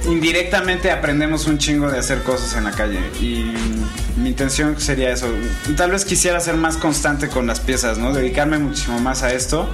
[0.07, 3.51] indirectamente aprendemos un chingo de hacer cosas en la calle y
[4.17, 5.27] mi intención sería eso.
[5.77, 8.13] Tal vez quisiera ser más constante con las piezas, ¿no?
[8.13, 9.73] Dedicarme muchísimo más a esto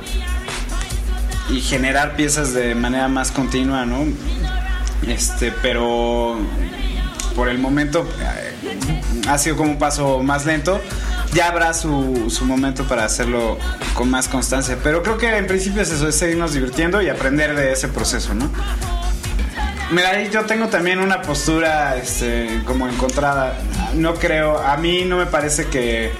[1.49, 4.05] y generar piezas de manera más continua, ¿no?
[5.07, 6.37] Este, pero
[7.35, 8.77] por el momento eh,
[9.27, 10.81] ha sido como un paso más lento.
[11.33, 13.57] Ya habrá su, su momento para hacerlo
[13.93, 14.77] con más constancia.
[14.81, 18.33] Pero creo que en principio es eso, es seguirnos divirtiendo y aprender de ese proceso,
[18.33, 18.49] ¿no?
[19.91, 23.57] Mira, yo tengo también una postura este, como encontrada.
[23.93, 26.11] No creo, a mí no me parece que,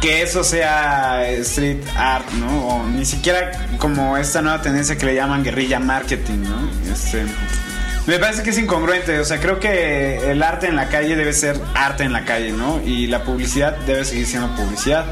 [0.00, 2.68] que eso sea street art, ¿no?
[2.68, 6.92] O ni siquiera como esta nueva tendencia que le llaman guerrilla marketing, ¿no?
[6.92, 7.26] Este,
[8.06, 11.32] Me parece que es incongruente, o sea, creo que el arte en la calle debe
[11.32, 12.80] ser arte en la calle, ¿no?
[12.80, 15.06] Y la publicidad debe seguir siendo publicidad.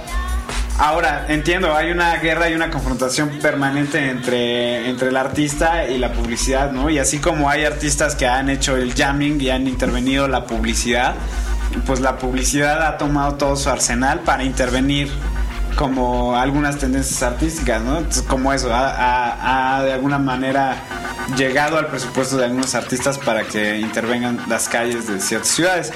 [0.78, 6.12] Ahora, entiendo, hay una guerra y una confrontación permanente entre, entre el artista y la
[6.12, 6.88] publicidad, ¿no?
[6.88, 11.16] Y así como hay artistas que han hecho el jamming y han intervenido la publicidad,
[11.86, 15.10] pues la publicidad ha tomado todo su arsenal para intervenir
[15.74, 18.04] como algunas tendencias artísticas, ¿no?
[18.28, 18.74] Como eso, de
[19.92, 20.76] alguna manera
[21.36, 25.92] llegado al presupuesto de algunos artistas para que intervengan las calles de ciertas ciudades.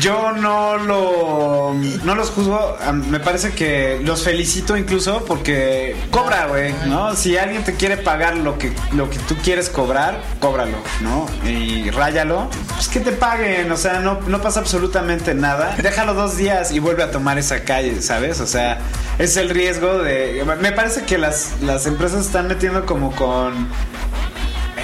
[0.00, 1.74] Yo no lo
[2.04, 7.14] no los juzgo, me parece que los felicito incluso porque cobra, güey, ¿no?
[7.14, 11.26] Si alguien te quiere pagar lo que lo que tú quieres cobrar, cóbralo, ¿no?
[11.48, 15.76] Y ráyalo, pues que te paguen, o sea, no, no pasa absolutamente nada.
[15.82, 18.40] Déjalo dos días y vuelve a tomar esa calle, ¿sabes?
[18.40, 18.78] O sea,
[19.18, 20.44] es el riesgo de...
[20.60, 23.68] Me parece que las, las empresas están metiendo como con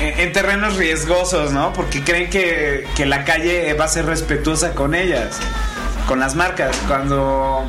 [0.01, 1.73] en terrenos riesgosos, ¿no?
[1.73, 5.39] Porque creen que, que, la calle va a ser respetuosa con ellas,
[6.07, 6.77] con las marcas.
[6.87, 7.65] Cuando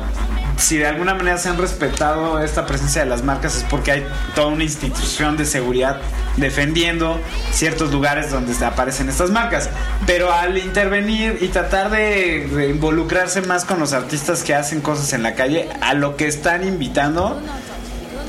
[0.62, 4.06] si de alguna manera se han respetado esta presencia de las marcas es porque hay
[4.34, 6.00] toda una institución de seguridad
[6.36, 9.68] defendiendo ciertos lugares donde aparecen estas marcas.
[10.06, 15.12] Pero al intervenir y tratar de, de involucrarse más con los artistas que hacen cosas
[15.12, 17.40] en la calle, a lo que están invitando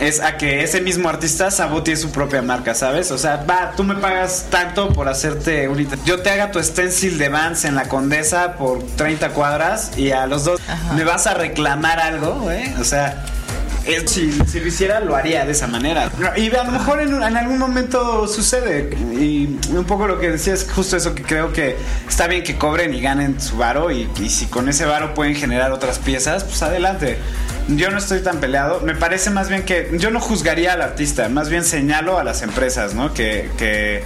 [0.08, 3.12] es a que ese mismo artista sabote su propia marca, ¿sabes?
[3.12, 5.88] O sea, va, tú me pagas tanto por hacerte un...
[6.06, 10.26] Yo te haga tu stencil de Vans en la Condesa por 30 cuadras y a
[10.28, 10.60] los dos
[10.96, 12.74] me vas a reclamar algo, ¿eh?
[12.80, 13.26] O sea...
[14.06, 16.10] Si, si, lo hiciera, lo haría de esa manera.
[16.38, 18.96] Y a lo mejor en, algún momento sucede.
[18.96, 21.76] Y un poco lo que decía es justo eso, que creo que
[22.08, 23.92] está bien que cobren y ganen su varo.
[23.92, 27.18] Y, y si con ese varo pueden generar otras piezas, pues adelante.
[27.68, 28.82] Yo no estoy tan peleado.
[28.82, 32.42] Me parece más bien que yo no juzgaría al artista, más bien señalo a las
[32.42, 33.14] empresas, ¿no?
[33.14, 34.04] Que, que,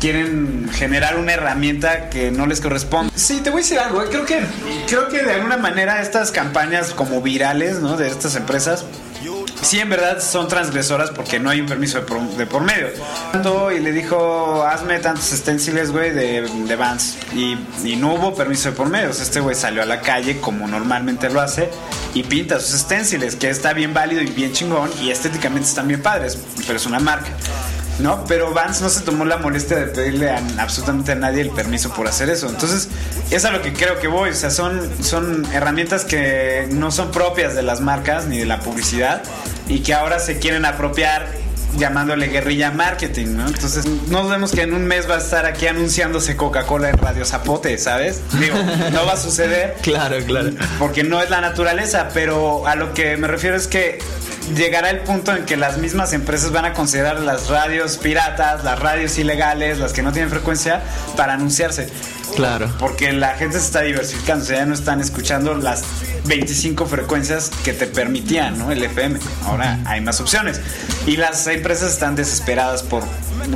[0.00, 3.12] quieren generar una herramienta que no les corresponde.
[3.16, 4.00] Sí, te voy a decir algo.
[4.04, 4.06] ¿eh?
[4.08, 4.40] Creo que,
[4.86, 7.96] creo que de alguna manera estas campañas como virales, ¿no?
[7.96, 8.84] De estas empresas
[9.62, 12.88] sí en verdad son transgresoras porque no hay un permiso de por, medio.
[13.74, 17.18] Y le dijo, hazme tantos stenciles, güey, de, de Vans.
[17.34, 19.10] Y, y, no hubo permiso de por medio.
[19.10, 21.70] este güey salió a la calle como normalmente lo hace
[22.14, 26.02] y pinta sus stenciles, que está bien válido y bien chingón y estéticamente están bien
[26.02, 27.30] padres, pero es una marca.
[28.00, 28.24] ¿no?
[28.24, 31.92] Pero Vance no se tomó la molestia de pedirle a absolutamente a nadie el permiso
[31.92, 32.48] por hacer eso.
[32.48, 32.88] Entonces,
[33.30, 34.30] es a lo que creo que voy.
[34.30, 38.60] O sea, son, son herramientas que no son propias de las marcas ni de la
[38.60, 39.22] publicidad
[39.68, 41.28] y que ahora se quieren apropiar
[41.76, 43.46] llamándole guerrilla marketing, ¿no?
[43.46, 47.24] Entonces, no vemos que en un mes va a estar aquí anunciándose Coca-Cola en Radio
[47.24, 48.20] Zapote, ¿sabes?
[48.38, 48.56] Digo,
[48.92, 49.76] no va a suceder.
[49.82, 50.50] claro, claro.
[50.78, 53.98] Porque no es la naturaleza, pero a lo que me refiero es que
[54.54, 58.78] llegará el punto en que las mismas empresas van a considerar las radios piratas, las
[58.78, 60.82] radios ilegales, las que no tienen frecuencia,
[61.16, 61.88] para anunciarse.
[62.34, 62.70] Claro.
[62.78, 65.82] Porque la gente se está diversificando, o sea, ya no están escuchando las
[66.24, 68.70] 25 frecuencias que te permitían, ¿no?
[68.70, 69.18] El FM.
[69.44, 70.60] Ahora hay más opciones.
[71.06, 73.02] Y las empresas están desesperadas por,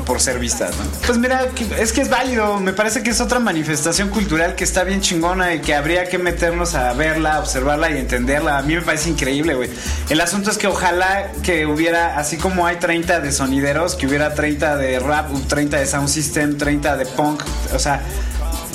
[0.07, 0.85] por ser vistas, ¿no?
[1.07, 1.46] Pues mira,
[1.79, 2.59] es que es válido.
[2.61, 6.18] Me parece que es otra manifestación cultural que está bien chingona y que habría que
[6.18, 8.59] meternos a verla, observarla y entenderla.
[8.59, 9.70] A mí me parece increíble, güey.
[10.09, 14.35] El asunto es que ojalá que hubiera, así como hay 30 de sonideros, que hubiera
[14.35, 17.42] 30 de rap, 30 de sound system, 30 de punk.
[17.74, 18.03] O sea,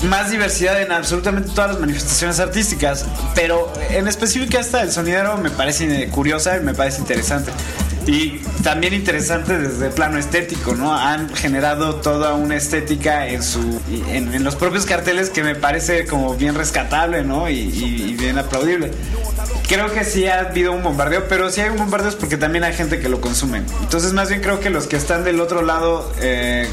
[0.03, 5.49] más diversidad en absolutamente todas las manifestaciones artísticas, pero en específico esta del sonidero me
[5.49, 7.51] parece curiosa y me parece interesante.
[8.07, 10.95] Y también interesante desde el plano estético, ¿no?
[10.95, 13.79] Han generado toda una estética en su
[14.11, 17.49] en, los propios carteles que me parece como bien rescatable, ¿no?
[17.49, 18.91] Y, bien aplaudible.
[19.67, 22.63] Creo que sí ha habido un bombardeo, pero si hay un bombardeo es porque también
[22.63, 23.61] hay gente que lo consume.
[23.81, 26.67] Entonces, más bien creo que los que están del otro lado eh,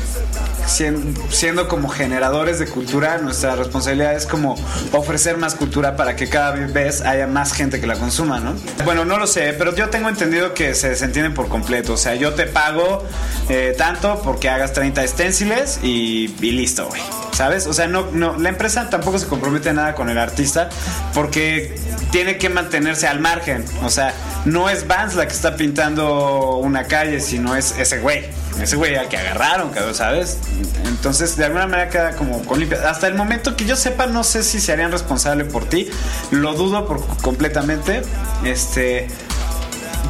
[0.66, 4.56] siendo, como generadores de cultura, nuestra responsabilidad es como
[4.92, 8.54] ofrecer más cultura para que cada vez haya más gente que la consuma, ¿no?
[8.84, 11.94] Bueno, no lo sé, pero yo tengo entendido que se desentienden por completo.
[11.94, 13.04] O sea, yo te pago
[13.48, 17.02] eh, tanto porque hagas 30 stenciles y, listo, güey.
[17.32, 17.66] ¿Sabes?
[17.66, 20.70] O sea, no, no, la empresa tampoco se compromete nada con el artista
[21.12, 21.74] porque
[22.10, 23.64] tiene que mantenerse al margen.
[23.82, 24.14] O sea,
[24.46, 28.24] no es Vance la que está pintando una calle, sino es ese güey.
[28.60, 30.38] Ese güey al que agarraron, ¿sabes?
[30.86, 32.88] Entonces, de alguna manera queda como con limpia.
[32.88, 35.88] Hasta el momento que yo sepa, no sé si se harían responsable por ti.
[36.30, 38.02] Lo dudo por completamente.
[38.44, 39.08] Este.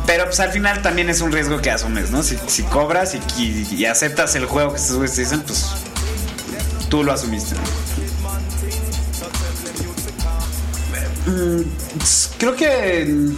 [0.06, 2.22] Pero pues al final también es un riesgo que asumes, ¿no?
[2.22, 5.66] Si, cobras y, aceptas el juego que estos güeyes te dicen, pues
[6.88, 7.56] tú lo asumiste,
[11.26, 11.62] mm,
[12.38, 13.32] creo que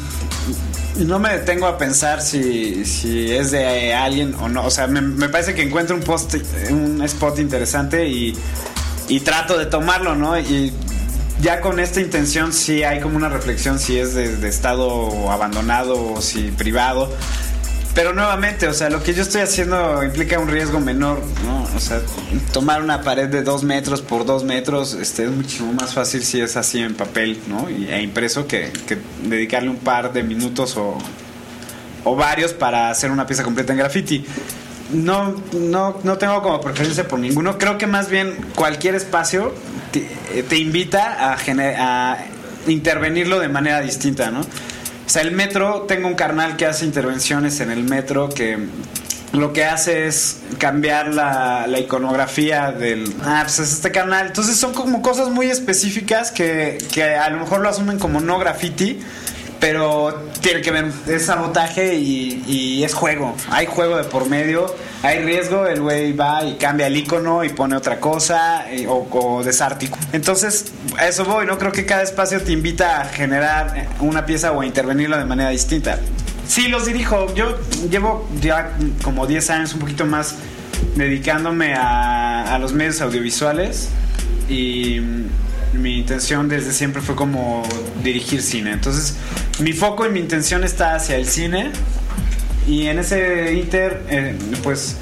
[1.04, 4.64] no me detengo a pensar si, si es de alguien o no.
[4.64, 6.34] O sea, me, me parece que encuentro un post,
[6.70, 8.36] un spot interesante y,
[9.08, 10.38] y trato de tomarlo, ¿no?
[10.38, 10.72] Y
[11.40, 16.20] ya con esta intención sí hay como una reflexión si es de estado abandonado o
[16.20, 17.12] si privado.
[17.98, 21.66] Pero nuevamente, o sea, lo que yo estoy haciendo implica un riesgo menor, ¿no?
[21.74, 22.00] O sea,
[22.52, 26.40] tomar una pared de dos metros por dos metros este, es muchísimo más fácil si
[26.40, 27.68] es así en papel, ¿no?
[27.68, 28.70] Y, e impreso que,
[29.24, 30.96] dedicarle un par de minutos o,
[32.04, 34.24] o varios para hacer una pieza completa en graffiti.
[34.92, 37.58] No, no, no tengo como preferencia por ninguno.
[37.58, 39.52] Creo que más bien cualquier espacio
[39.90, 41.36] te, invita a,
[41.80, 42.18] a
[42.68, 44.42] intervenirlo de manera distinta, ¿no?
[45.08, 48.58] O sea, el metro, tengo un carnal que hace intervenciones en el metro que
[49.32, 53.10] lo que hace es cambiar la, la iconografía del...
[53.22, 54.26] Ah, pues es este canal.
[54.26, 58.38] Entonces son como cosas muy específicas que, que a lo mejor lo asumen como no
[58.38, 59.00] graffiti,
[59.58, 63.34] pero tiene que ver, es sabotaje y, y es juego.
[63.50, 67.50] Hay juego de por medio, hay riesgo, el güey va y cambia el icono y
[67.50, 70.02] pone otra cosa eh, o, o desarticula.
[70.12, 71.56] Entonces, a eso voy, ¿no?
[71.56, 75.24] Creo que cada espacio te invita a generar eh, una pieza o a intervenirla de
[75.24, 76.00] manera distinta.
[76.48, 77.32] Sí, los dirijo.
[77.34, 77.58] Yo
[77.88, 80.34] llevo ya como 10 años, un poquito más,
[80.96, 83.90] dedicándome a, a los medios audiovisuales
[84.48, 87.62] y mm, mi intención desde siempre fue como
[88.02, 88.72] dirigir cine.
[88.72, 89.14] Entonces,
[89.60, 91.70] mi foco y mi intención está hacia el cine
[92.68, 94.96] y en ese inter, eh, pues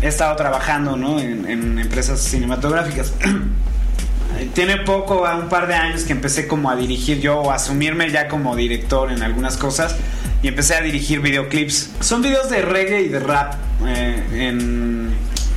[0.00, 1.18] he estado trabajando ¿no?
[1.18, 3.12] en, en empresas cinematográficas.
[4.54, 7.56] Tiene poco, a un par de años que empecé como a dirigir yo o a
[7.56, 9.96] asumirme ya como director en algunas cosas
[10.42, 11.90] y empecé a dirigir videoclips.
[12.00, 13.54] Son videos de reggae y de rap
[13.86, 15.10] eh, en,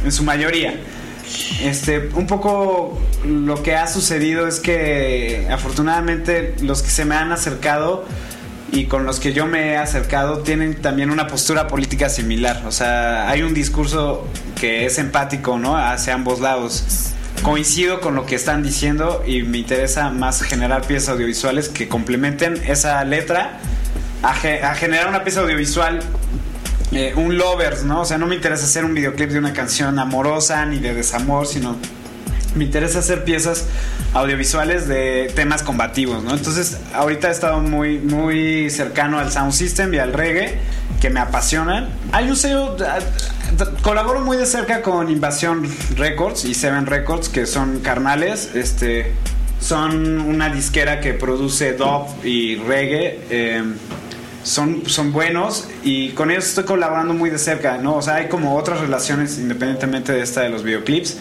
[0.03, 0.73] en su mayoría.
[1.61, 7.31] Este, un poco lo que ha sucedido es que afortunadamente los que se me han
[7.31, 8.05] acercado
[8.71, 12.63] y con los que yo me he acercado tienen también una postura política similar.
[12.65, 14.27] O sea, hay un discurso
[14.59, 15.77] que es empático, ¿no?
[15.77, 17.13] Hacia ambos lados.
[17.43, 22.61] Coincido con lo que están diciendo y me interesa más generar piezas audiovisuales que complementen
[22.67, 23.59] esa letra
[24.23, 25.99] a, ge- a generar una pieza audiovisual
[26.93, 28.01] eh, un lovers, ¿no?
[28.01, 31.45] O sea, no me interesa hacer un videoclip de una canción amorosa ni de desamor,
[31.45, 31.75] sino
[32.57, 33.65] me interesa hacer piezas
[34.13, 36.33] audiovisuales de temas combativos, ¿no?
[36.33, 40.59] Entonces, ahorita he estado muy, muy cercano al sound system y al reggae,
[40.99, 41.89] que me apasionan.
[42.11, 42.99] Hay un sello, ah,
[43.81, 49.13] colaboro muy de cerca con Invasión Records y Seven Records, que son carnales, este,
[49.59, 53.19] son una disquera que produce dub y reggae.
[53.29, 53.63] eh,
[54.47, 57.95] son, son buenos y con ellos estoy colaborando muy de cerca, ¿no?
[57.95, 61.17] O sea, hay como otras relaciones independientemente de esta de los videoclips.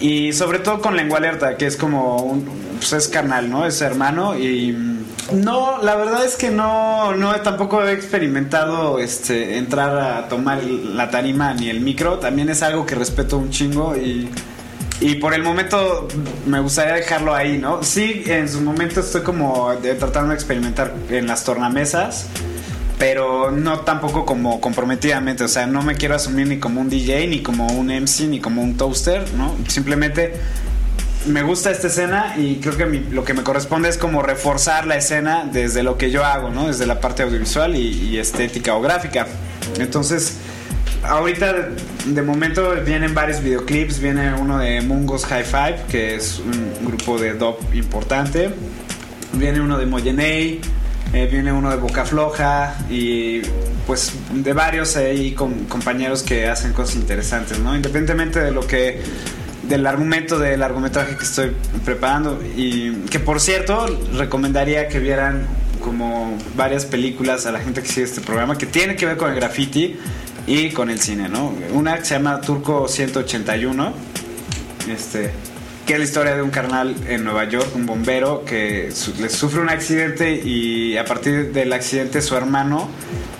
[0.00, 3.66] Y sobre todo con Lengua Alerta, que es como un, pues es carnal, ¿no?
[3.66, 5.04] Es hermano y mm,
[5.44, 11.10] no, la verdad es que no, no tampoco he experimentado este entrar a tomar la
[11.10, 12.18] tarima ni el micro.
[12.18, 14.30] También es algo que respeto un chingo y
[15.00, 16.06] y por el momento
[16.46, 17.82] me gustaría dejarlo ahí, ¿no?
[17.82, 22.26] Sí, en su momento estoy como tratando de experimentar en las tornamesas,
[23.00, 27.26] pero no tampoco como comprometidamente, o sea, no me quiero asumir ni como un DJ,
[27.28, 29.56] ni como un MC, ni como un toaster, ¿no?
[29.66, 30.34] Simplemente
[31.26, 34.86] me gusta esta escena y creo que mi- lo que me corresponde es como reforzar
[34.86, 36.68] la escena desde lo que yo hago, ¿no?
[36.68, 39.26] Desde la parte audiovisual y, y estética o gráfica.
[39.78, 40.36] Entonces,
[41.02, 41.70] ahorita
[42.06, 47.16] de, momento vienen varios videoclips, viene uno de Mungos High Five, que es un grupo
[47.18, 48.50] de dub importante,
[49.32, 50.60] viene uno de Moyenei,
[51.12, 53.42] eh, viene uno de Boca Floja y
[53.86, 57.74] pues de varios ahí con compañeros que hacen cosas interesantes, ¿no?
[57.74, 59.02] Independientemente de lo que
[59.68, 61.52] del argumento del largometraje que estoy
[61.84, 65.46] preparando y que por cierto recomendaría que vieran
[65.82, 69.30] como varias películas a la gente que sigue este programa que tiene que ver con
[69.30, 69.96] el graffiti
[70.46, 71.52] y con el cine, ¿no?
[71.72, 73.92] Una que se llama Turco 181,
[74.88, 75.30] este,
[75.90, 79.28] que es la historia de un carnal en Nueva York, un bombero que su- le
[79.28, 82.88] sufre un accidente y a partir del accidente su hermano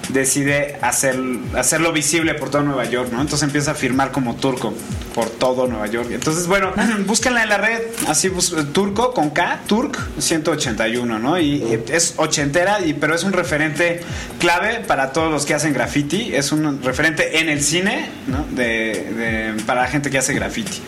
[0.09, 1.17] decide hacer,
[1.57, 3.21] hacerlo visible por todo Nueva York, ¿no?
[3.21, 4.75] Entonces empieza a firmar como turco
[5.15, 6.09] por todo Nueva York.
[6.11, 6.73] Entonces, bueno,
[7.07, 8.29] búsquenla en la red, así
[8.73, 11.39] turco con K, Turk 181, ¿no?
[11.39, 14.01] Y eh, es ochentera, y, pero es un referente
[14.41, 18.45] clave para todos los que hacen graffiti, es un referente en el cine, ¿no?
[18.51, 20.81] De, de- para la gente que hace graffiti.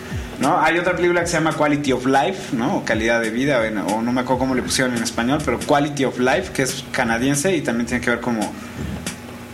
[0.43, 0.61] ¿No?
[0.61, 2.79] Hay otra película que se llama Quality of Life, ¿no?
[2.79, 6.05] O calidad de vida, o, no me acuerdo cómo le pusieron en español, pero Quality
[6.05, 8.53] of Life, que es canadiense y también tiene que ver como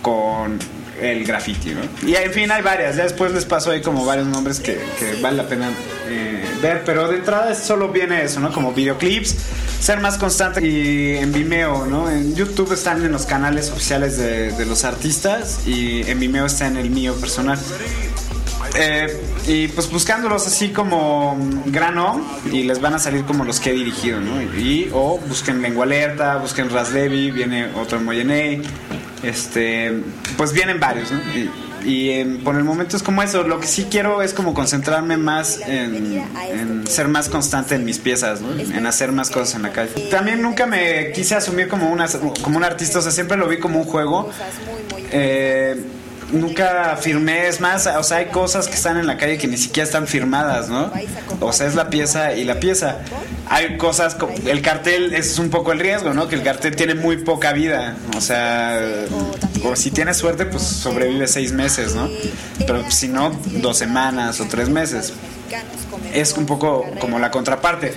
[0.00, 0.58] con
[0.98, 1.82] el graffiti, ¿no?
[2.08, 2.96] Y en fin, hay varias.
[2.96, 4.80] Ya después les paso ahí como varios nombres que,
[5.20, 5.68] vale la pena
[6.06, 8.50] eh, ver, pero de entrada solo viene eso, ¿no?
[8.50, 9.36] Como videoclips.
[9.80, 12.10] ser más constante y en Vimeo, ¿no?
[12.10, 16.78] En YouTube están en los canales oficiales de los artistas y en Vimeo está en
[16.78, 17.58] el mío personal.
[18.76, 23.70] Eh, y pues buscándolos así como grano y les van a salir como los que
[23.70, 24.40] he dirigido, ¿no?
[24.42, 28.62] Y, o busquen Lengua Alerta, busquen Rasdevi, viene otro Moyenei,
[29.22, 30.02] este,
[30.36, 31.18] pues vienen varios, ¿no?
[31.34, 31.50] Y,
[31.84, 33.42] y por el momento es como eso.
[33.44, 37.98] Lo que sí quiero es como concentrarme más en, en ser más constante en mis
[37.98, 38.52] piezas, ¿no?
[38.58, 40.08] en hacer más cosas en la calle.
[40.10, 42.06] También nunca me quise asumir como, una,
[42.42, 44.30] como un artista, o sea, siempre lo vi como un juego.
[45.10, 45.80] Eh,
[46.32, 49.56] nunca firmé, es más, o sea, hay cosas que están en la calle que ni
[49.56, 50.92] siquiera están firmadas, ¿no?
[51.40, 52.98] O sea, es la pieza y la pieza.
[53.48, 56.28] Hay cosas, co- el cartel es un poco el riesgo, ¿no?
[56.28, 58.78] Que el cartel tiene muy poca vida, o sea,
[59.64, 62.08] o si tienes suerte, pues sobrevive seis meses, ¿no?
[62.66, 65.12] Pero si no, dos semanas o tres meses.
[66.12, 67.94] Es un poco como la contraparte.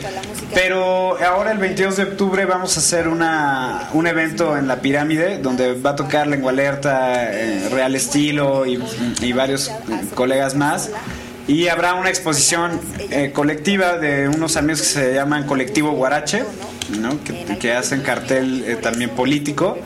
[0.53, 5.37] Pero ahora el 22 de octubre vamos a hacer una, un evento en la pirámide
[5.37, 8.81] donde va a tocar Lengua Alerta, eh, Real Estilo y,
[9.21, 9.73] y varios eh,
[10.15, 10.89] colegas más.
[11.47, 16.43] Y habrá una exposición eh, colectiva de unos amigos que se llaman Colectivo Guarache,
[16.99, 17.23] ¿no?
[17.23, 19.77] que, que hacen cartel eh, también político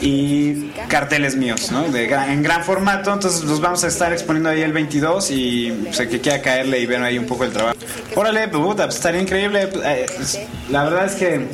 [0.00, 1.88] y carteles míos, ¿no?
[1.88, 3.12] De gran- en gran formato.
[3.12, 6.80] Entonces los vamos a estar exponiendo ahí el 22 y pues, el que quiera caerle
[6.80, 7.76] y ver ahí un poco el trabajo.
[8.14, 9.68] Órale, pues, puta, pues, estaría increíble.
[9.84, 11.46] Eh, pues, la verdad es que,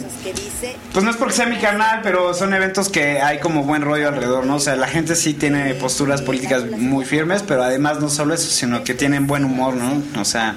[0.93, 4.09] pues no es porque sea mi canal, pero son eventos que hay como buen rollo
[4.09, 4.57] alrededor, ¿no?
[4.57, 8.49] O sea, la gente sí tiene posturas políticas muy firmes, pero además no solo eso,
[8.51, 10.03] sino que tienen buen humor, ¿no?
[10.21, 10.55] O sea,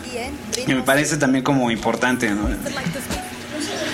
[0.68, 2.47] y me parece también como importante, ¿no?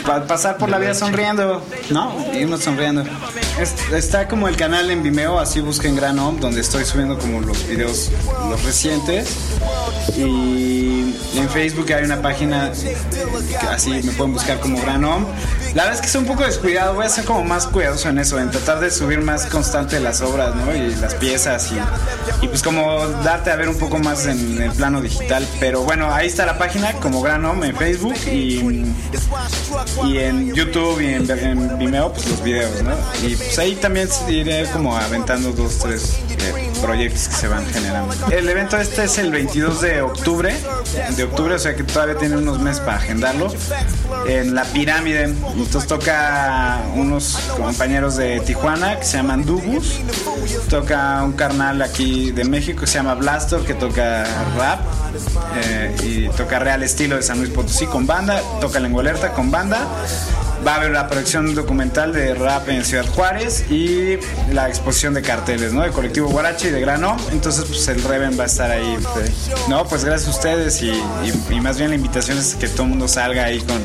[0.05, 2.13] Pa- pasar por la vida sonriendo, ¿no?
[2.33, 3.03] Irnos sonriendo.
[3.61, 7.41] Es- está como el canal en Vimeo, así busquen Gran Om, donde estoy subiendo como
[7.41, 8.09] los videos,
[8.49, 9.29] los recientes.
[10.17, 15.25] Y en Facebook hay una página, que así me pueden buscar como Gran Om.
[15.75, 18.17] La verdad es que soy un poco descuidado, voy a ser como más cuidadoso en
[18.19, 20.75] eso, en tratar de subir más constante las obras, ¿no?
[20.75, 24.71] Y las piezas y, y pues como darte a ver un poco más en el
[24.71, 25.47] plano digital.
[25.61, 28.83] Pero bueno, ahí está la página como Gran Om en Facebook y
[30.05, 32.91] y en YouTube y en, en Vimeo pues los videos, ¿no?
[33.25, 38.15] Y pues ahí también iré como aventando dos, tres eh, proyectos que se van generando.
[38.29, 40.55] El evento este es el 22 de octubre,
[41.17, 43.53] de octubre, o sea que todavía tiene unos meses para agendarlo,
[44.25, 45.23] en la pirámide.
[45.23, 49.99] Entonces toca unos compañeros de Tijuana que se llaman Dubus,
[50.69, 54.23] toca un carnal aquí de México que se llama Blastor que toca
[54.57, 54.79] rap.
[55.65, 59.51] eh, y toca Real Estilo de San Luis Potosí con banda, toca Lengua Alerta con
[59.51, 59.85] banda.
[60.65, 64.17] Va a haber la producción documental de rap en Ciudad Juárez y
[64.53, 65.81] la exposición de carteles, ¿no?
[65.81, 67.17] De Colectivo Guarache y de Grano.
[67.31, 68.97] Entonces, pues el Reven va a estar ahí.
[69.13, 69.31] pues,
[69.67, 72.83] No, pues gracias a ustedes y, y- y más bien la invitación es que todo
[72.83, 73.81] el mundo salga ahí con,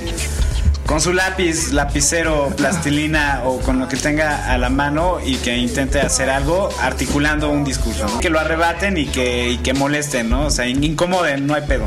[0.87, 5.57] con su lápiz, lapicero, plastilina o con lo que tenga a la mano y que
[5.57, 8.07] intente hacer algo articulando un discurso.
[8.07, 8.21] ¿no?
[8.21, 10.47] Que lo arrebaten y que, y que molesten, ¿no?
[10.47, 11.87] O sea, in- incomoden, no hay pedo.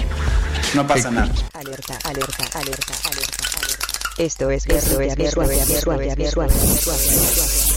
[0.73, 1.29] No pasa nada.
[1.53, 3.58] Alerta, alerta, alerta, alerta.
[4.19, 7.68] Esto es Guerrilla Visual, Visual, Visual, Visual, Visual.